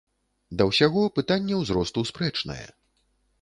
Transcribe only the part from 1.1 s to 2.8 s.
пытанне ўзросту спрэчнае.